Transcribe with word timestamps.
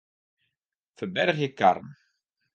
Ferbergje 0.97 1.49
karren. 1.61 1.89